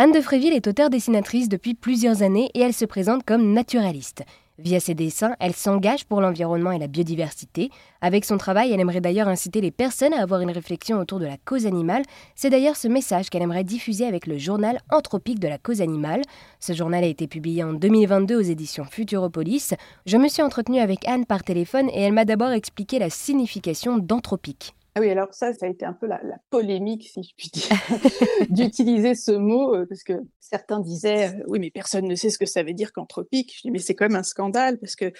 [0.00, 4.22] Anne de Fréville est auteure-dessinatrice depuis plusieurs années et elle se présente comme naturaliste.
[4.56, 7.70] Via ses dessins, elle s'engage pour l'environnement et la biodiversité.
[8.00, 11.26] Avec son travail, elle aimerait d'ailleurs inciter les personnes à avoir une réflexion autour de
[11.26, 12.04] la cause animale.
[12.36, 16.22] C'est d'ailleurs ce message qu'elle aimerait diffuser avec le journal Anthropique de la cause animale.
[16.60, 19.74] Ce journal a été publié en 2022 aux éditions Futuropolis.
[20.06, 23.98] Je me suis entretenue avec Anne par téléphone et elle m'a d'abord expliqué la signification
[23.98, 24.76] d'anthropique.
[24.98, 26.20] Ah oui, alors ça, ça a été un peu la,
[26.50, 27.68] polémique, si je puis dire,
[28.50, 32.38] d'utiliser ce mot, euh, parce que certains disaient, euh, oui, mais personne ne sait ce
[32.38, 33.54] que ça veut dire qu'anthropique.
[33.54, 35.12] Je dis, mais c'est quand même un scandale, parce que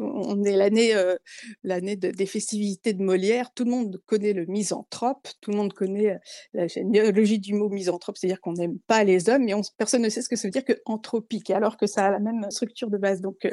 [0.00, 1.14] on est l'année euh,
[1.62, 6.18] des festivités de Molière, tout le monde connaît le misanthrope, tout le monde connaît
[6.52, 10.22] la généalogie du mot misanthrope, c'est-à-dire qu'on n'aime pas les hommes, mais personne ne sait
[10.22, 12.98] ce que ça veut dire que anthropique, alors que ça a la même structure de
[12.98, 13.20] base.
[13.20, 13.46] Donc,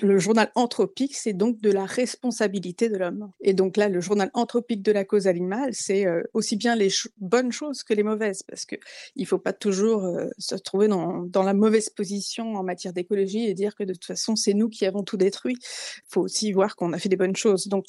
[0.00, 3.32] le journal anthropique, c'est donc de la responsabilité de l'homme.
[3.40, 6.88] Et donc là, le journal anthropique de la cause animales, c'est aussi bien les
[7.18, 8.78] bonnes choses que les mauvaises, parce qu'il
[9.16, 13.74] ne faut pas toujours se trouver dans, la mauvaise position en matière d'écologie et dire
[13.74, 15.56] que de toute façon, c'est nous qui avons tout détruit.
[15.60, 17.68] Il faut aussi voir qu'on a fait des bonnes choses.
[17.68, 17.86] Donc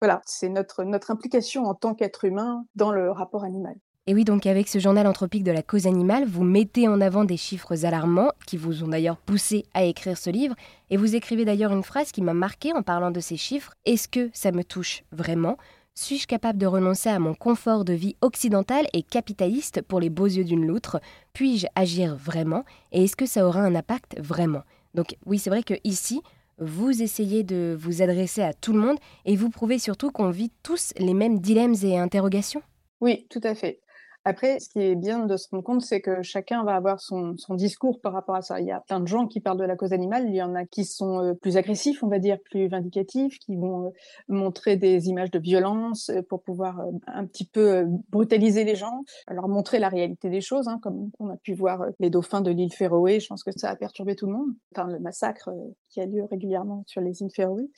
[0.00, 3.76] voilà, c'est notre, notre implication en tant qu'être humain dans le rapport animal.
[4.08, 7.24] Et oui, donc avec ce journal anthropique de la cause animale, vous mettez en avant
[7.24, 10.54] des chiffres alarmants qui vous ont d'ailleurs poussé à écrire ce livre.
[10.90, 13.74] Et vous écrivez d'ailleurs une phrase qui m'a marqué en parlant de ces chiffres.
[13.84, 15.56] Est-ce que ça me touche vraiment?
[15.96, 20.26] Suis-je capable de renoncer à mon confort de vie occidental et capitaliste pour les beaux
[20.26, 21.00] yeux d'une loutre?
[21.32, 22.64] Puis-je agir vraiment?
[22.92, 24.62] Et est-ce que ça aura un impact vraiment?
[24.94, 26.20] Donc oui, c'est vrai que ici,
[26.58, 30.52] vous essayez de vous adresser à tout le monde et vous prouvez surtout qu'on vit
[30.62, 32.62] tous les mêmes dilemmes et interrogations?
[33.00, 33.80] Oui, tout à fait.
[34.28, 37.36] Après, ce qui est bien de se rendre compte, c'est que chacun va avoir son,
[37.50, 38.58] discours par rapport à ça.
[38.58, 40.56] Il y a plein de gens qui parlent de la cause animale, il y en
[40.56, 43.90] a qui sont euh, plus agressifs, on va dire, plus vindicatifs, qui vont euh,
[44.26, 49.46] montrer des images de violence euh, pour pouvoir un petit peu brutaliser les gens, leur
[49.46, 52.72] montrer la réalité des choses, hein, comme on a pu voir les dauphins de l'île
[52.72, 55.50] Féroé, je pense que ça a perturbé tout le monde, enfin le massacre
[55.88, 57.70] qui a lieu régulièrement sur les îles Féroé.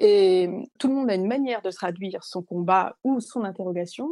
[0.00, 4.08] Et tout le monde a une manière de traduire son combat ou son interrogation.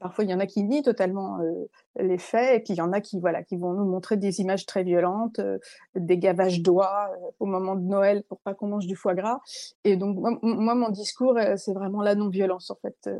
[0.00, 1.66] Parfois, il y en a qui nient totalement euh,
[1.98, 4.40] les faits, et puis il y en a qui, voilà, qui vont nous montrer des
[4.40, 5.58] images très violentes, euh,
[5.94, 9.40] des gavages d'oie euh, au moment de Noël pour pas qu'on mange du foie gras.
[9.84, 13.10] Et donc, moi, mon discours, c'est vraiment la non-violence, en fait.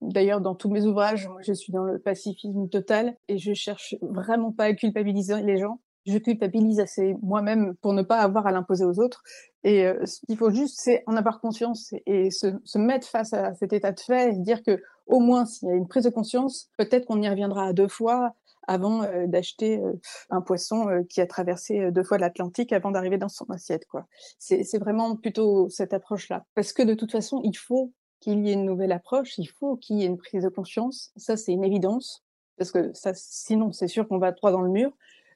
[0.00, 4.52] D'ailleurs, dans tous mes ouvrages, je suis dans le pacifisme total et je cherche vraiment
[4.52, 5.80] pas à culpabiliser les gens.
[6.06, 9.22] Je culpabilise assez moi-même pour ne pas avoir à l'imposer aux autres.
[9.62, 13.72] Et ce qu'il faut juste, c'est en avoir conscience et se, mettre face à cet
[13.72, 16.70] état de fait et dire que au moins s'il y a une prise de conscience,
[16.78, 18.34] peut-être qu'on y reviendra deux fois
[18.68, 19.92] avant euh, d'acheter euh,
[20.30, 23.86] un poisson euh, qui a traversé deux fois l'Atlantique avant d'arriver dans son assiette.
[23.86, 24.06] quoi.
[24.38, 26.44] C'est vraiment plutôt cette approche-là.
[26.54, 29.76] Parce que de toute façon, il faut qu'il y ait une nouvelle approche, il faut
[29.76, 31.10] qu'il y ait une prise de conscience.
[31.16, 32.22] Ça, c'est une évidence.
[32.56, 34.92] Parce que ça, sinon, c'est sûr qu'on va droit dans le mur.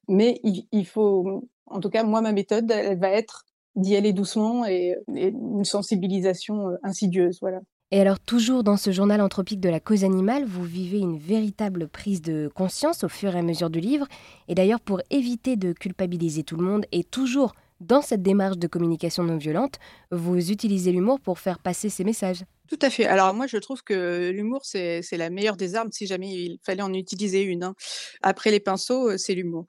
[0.09, 3.44] Mais il, il, faut, en tout cas, moi, ma méthode, elle va être
[3.75, 7.38] d'y aller doucement et, et une sensibilisation insidieuse.
[7.41, 7.60] Voilà.
[7.93, 11.87] Et alors, toujours dans ce journal anthropique de la cause animale, vous vivez une véritable
[11.87, 14.07] prise de conscience au fur et à mesure du livre.
[14.49, 18.67] Et d'ailleurs, pour éviter de culpabiliser tout le monde et toujours dans cette démarche de
[18.67, 19.79] communication non violente,
[20.11, 22.43] vous utilisez l'humour pour faire passer ces messages.
[22.69, 23.07] Tout à fait.
[23.07, 26.83] Alors moi, je trouve que l'humour, c'est la meilleure des armes si jamais il fallait
[26.83, 27.63] en utiliser une.
[27.63, 27.75] Hein.
[28.23, 29.67] Après les pinceaux, euh, c'est l'humour.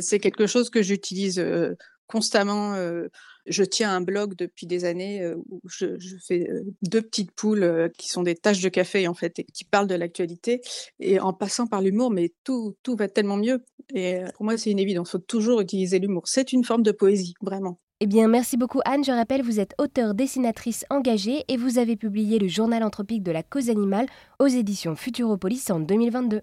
[0.00, 1.76] C'est quelque chose que j'utilise euh,
[2.08, 2.74] constamment.
[2.74, 3.06] Euh,
[3.50, 5.86] je tiens un blog depuis des années euh, où je,
[6.26, 9.44] fais euh, deux petites poules euh, qui sont des taches de café en fait et
[9.44, 10.60] qui parlent de l'actualité
[11.00, 13.64] et en passant par l'humour, mais tout, tout va tellement mieux.
[13.94, 15.08] Et pour moi, c'est une évidence.
[15.08, 16.22] Il faut toujours utiliser l'humour.
[16.26, 17.80] C'est une forme de poésie, vraiment.
[18.00, 19.04] Eh bien, merci beaucoup Anne.
[19.04, 23.32] Je rappelle, vous êtes auteur, dessinatrice engagée et vous avez publié le journal anthropique de
[23.32, 24.06] la cause animale
[24.38, 26.40] aux éditions Futuropolis en 2022.